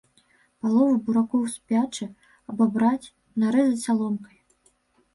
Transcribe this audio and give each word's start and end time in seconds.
Палову 0.63 0.95
буракоў 1.09 1.43
спячы, 1.57 2.05
абабраць, 2.55 3.11
нарэзаць 3.47 3.81
саломкай. 3.87 4.37